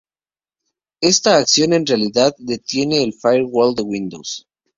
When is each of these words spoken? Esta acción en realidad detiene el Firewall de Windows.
Esta 1.01 1.37
acción 1.37 1.73
en 1.73 1.85
realidad 1.85 2.33
detiene 2.39 3.03
el 3.03 3.13
Firewall 3.13 3.75
de 3.75 3.83
Windows. 3.83 4.47